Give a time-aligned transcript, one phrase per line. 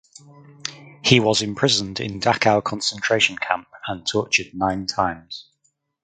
[1.03, 5.51] He was imprisoned in Dachau Concentration Camp and tortured nine times.